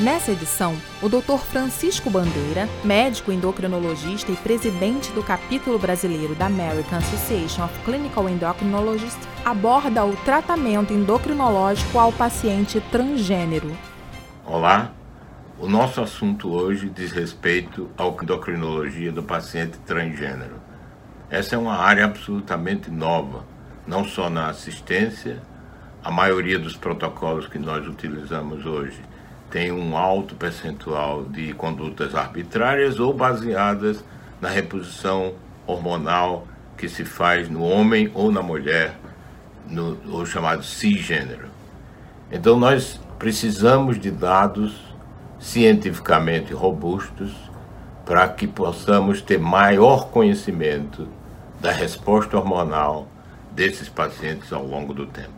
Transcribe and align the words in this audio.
Nessa 0.00 0.32
edição, 0.32 0.74
o 1.02 1.10
Dr. 1.10 1.36
Francisco 1.36 2.08
Bandeira, 2.08 2.66
médico 2.82 3.30
endocrinologista 3.30 4.32
e 4.32 4.36
presidente 4.36 5.12
do 5.12 5.22
capítulo 5.22 5.78
brasileiro 5.78 6.34
da 6.34 6.46
American 6.46 7.00
Association 7.00 7.66
of 7.66 7.78
Clinical 7.84 8.26
Endocrinologists, 8.26 9.28
aborda 9.44 10.02
o 10.06 10.16
tratamento 10.16 10.94
endocrinológico 10.94 11.98
ao 11.98 12.10
paciente 12.14 12.80
transgênero. 12.90 13.76
Olá, 14.46 14.90
o 15.58 15.68
nosso 15.68 16.00
assunto 16.00 16.50
hoje 16.50 16.88
diz 16.88 17.12
respeito 17.12 17.90
à 17.98 18.06
endocrinologia 18.06 19.12
do 19.12 19.22
paciente 19.22 19.76
transgênero. 19.80 20.62
Essa 21.28 21.56
é 21.56 21.58
uma 21.58 21.76
área 21.76 22.06
absolutamente 22.06 22.90
nova, 22.90 23.44
não 23.86 24.06
só 24.06 24.30
na 24.30 24.48
assistência, 24.48 25.42
a 26.02 26.10
maioria 26.10 26.58
dos 26.58 26.74
protocolos 26.74 27.46
que 27.46 27.58
nós 27.58 27.86
utilizamos 27.86 28.64
hoje 28.64 29.02
tem 29.50 29.72
um 29.72 29.96
alto 29.96 30.34
percentual 30.36 31.24
de 31.24 31.52
condutas 31.54 32.14
arbitrárias 32.14 33.00
ou 33.00 33.12
baseadas 33.12 34.04
na 34.40 34.48
reposição 34.48 35.34
hormonal 35.66 36.46
que 36.76 36.88
se 36.88 37.04
faz 37.04 37.48
no 37.48 37.62
homem 37.62 38.10
ou 38.14 38.30
na 38.30 38.42
mulher, 38.42 38.94
no, 39.66 39.98
o 40.18 40.24
chamado 40.24 40.62
cisgênero. 40.62 41.48
Então 42.30 42.56
nós 42.56 43.00
precisamos 43.18 43.98
de 43.98 44.10
dados 44.10 44.80
cientificamente 45.38 46.54
robustos 46.54 47.34
para 48.06 48.28
que 48.28 48.46
possamos 48.46 49.20
ter 49.20 49.38
maior 49.38 50.08
conhecimento 50.10 51.08
da 51.60 51.72
resposta 51.72 52.36
hormonal 52.38 53.08
desses 53.52 53.88
pacientes 53.88 54.52
ao 54.52 54.64
longo 54.64 54.94
do 54.94 55.06
tempo, 55.06 55.28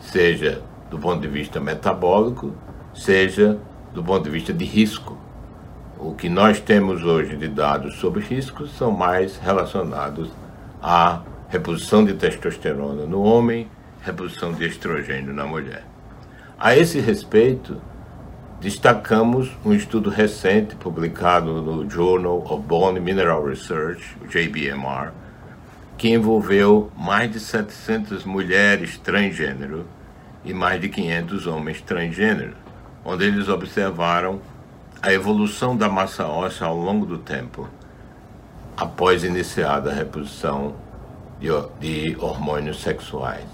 seja 0.00 0.62
do 0.90 0.98
ponto 0.98 1.20
de 1.20 1.28
vista 1.28 1.58
metabólico, 1.58 2.54
seja 2.94 3.58
do 3.92 4.02
ponto 4.02 4.24
de 4.24 4.30
vista 4.30 4.52
de 4.52 4.64
risco. 4.64 5.16
O 5.98 6.14
que 6.14 6.28
nós 6.28 6.60
temos 6.60 7.04
hoje 7.04 7.36
de 7.36 7.48
dados 7.48 7.96
sobre 7.96 8.22
riscos 8.22 8.76
são 8.76 8.90
mais 8.90 9.36
relacionados 9.36 10.30
à 10.82 11.20
reposição 11.48 12.04
de 12.04 12.14
testosterona 12.14 13.04
no 13.04 13.22
homem, 13.22 13.68
reposição 14.02 14.52
de 14.52 14.64
estrogênio 14.64 15.34
na 15.34 15.44
mulher. 15.44 15.84
A 16.58 16.76
esse 16.76 17.00
respeito, 17.00 17.80
destacamos 18.60 19.50
um 19.64 19.72
estudo 19.72 20.10
recente 20.10 20.74
publicado 20.76 21.60
no 21.60 21.88
Journal 21.88 22.44
of 22.50 22.62
Bone 22.62 23.00
Mineral 23.00 23.44
Research, 23.44 24.16
JBMR, 24.28 25.10
que 25.98 26.10
envolveu 26.10 26.90
mais 26.96 27.30
de 27.30 27.40
700 27.40 28.24
mulheres 28.24 28.98
transgênero 28.98 29.86
e 30.44 30.54
mais 30.54 30.80
de 30.80 30.88
500 30.88 31.46
homens 31.46 31.82
transgênero 31.82 32.54
onde 33.04 33.24
eles 33.24 33.48
observaram 33.48 34.40
a 35.02 35.12
evolução 35.12 35.76
da 35.76 35.88
massa 35.88 36.26
óssea 36.26 36.66
ao 36.66 36.76
longo 36.76 37.06
do 37.06 37.18
tempo, 37.18 37.68
após 38.76 39.24
iniciada 39.24 39.90
a 39.90 39.94
reposição 39.94 40.74
de, 41.40 41.48
de 41.80 42.16
hormônios 42.20 42.82
sexuais. 42.82 43.46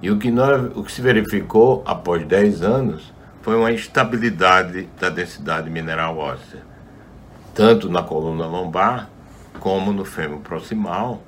E 0.00 0.10
o 0.10 0.18
que, 0.18 0.30
nós, 0.30 0.76
o 0.76 0.82
que 0.82 0.90
se 0.90 1.00
verificou 1.00 1.82
após 1.86 2.26
10 2.26 2.62
anos 2.62 3.12
foi 3.40 3.56
uma 3.56 3.70
instabilidade 3.70 4.88
da 4.98 5.08
densidade 5.08 5.70
mineral 5.70 6.18
óssea, 6.18 6.62
tanto 7.54 7.88
na 7.88 8.02
coluna 8.02 8.46
lombar 8.46 9.08
como 9.60 9.92
no 9.92 10.04
fêmur 10.04 10.40
proximal, 10.40 11.22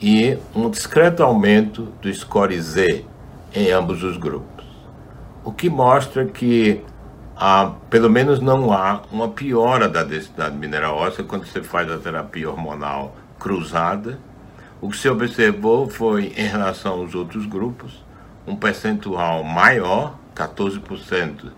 e 0.00 0.36
um 0.54 0.68
discreto 0.68 1.22
aumento 1.22 1.84
do 2.02 2.12
score 2.12 2.60
Z 2.60 3.06
em 3.54 3.70
ambos 3.70 4.02
os 4.02 4.18
grupos 4.18 4.55
o 5.46 5.52
que 5.52 5.70
mostra 5.70 6.26
que 6.26 6.82
há, 7.36 7.72
pelo 7.88 8.10
menos 8.10 8.40
não 8.40 8.72
há 8.72 9.02
uma 9.12 9.28
piora 9.28 9.88
da 9.88 10.02
densidade 10.02 10.56
mineral 10.56 10.96
óssea 10.96 11.22
quando 11.22 11.46
você 11.46 11.62
faz 11.62 11.88
a 11.88 11.98
terapia 11.98 12.50
hormonal 12.50 13.14
cruzada. 13.38 14.18
O 14.80 14.90
que 14.90 14.96
se 14.96 15.08
observou 15.08 15.88
foi, 15.88 16.32
em 16.36 16.48
relação 16.48 16.94
aos 16.94 17.14
outros 17.14 17.46
grupos, 17.46 18.04
um 18.44 18.56
percentual 18.56 19.44
maior, 19.44 20.18
14% 20.34 21.52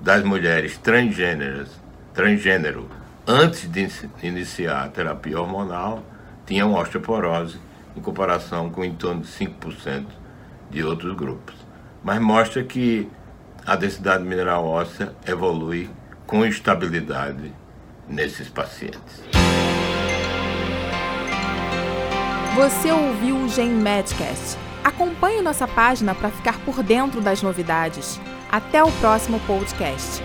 das 0.00 0.24
mulheres 0.24 0.78
transgêneras, 0.78 1.68
transgênero, 2.14 2.88
antes 3.26 3.70
de 3.70 3.86
iniciar 4.22 4.84
a 4.84 4.88
terapia 4.88 5.38
hormonal, 5.38 6.02
tinham 6.46 6.72
osteoporose, 6.72 7.58
em 7.94 8.00
comparação 8.00 8.70
com 8.70 8.82
em 8.82 8.94
torno 8.94 9.20
de 9.20 9.28
5% 9.28 10.06
de 10.70 10.82
outros 10.82 11.14
grupos. 11.14 11.54
Mas 12.02 12.18
mostra 12.22 12.64
que 12.64 13.06
a 13.66 13.76
densidade 13.76 14.24
mineral 14.24 14.66
óssea 14.66 15.12
evolui 15.26 15.90
com 16.26 16.44
estabilidade 16.44 17.52
nesses 18.08 18.48
pacientes. 18.48 19.22
Você 22.54 22.92
ouviu 22.92 23.36
o 23.36 23.48
Gen 23.48 23.70
Medcast. 23.70 24.58
Acompanhe 24.84 25.40
nossa 25.40 25.66
página 25.66 26.14
para 26.14 26.30
ficar 26.30 26.58
por 26.60 26.82
dentro 26.82 27.20
das 27.20 27.42
novidades. 27.42 28.20
Até 28.50 28.82
o 28.84 28.92
próximo 28.92 29.40
podcast. 29.40 30.22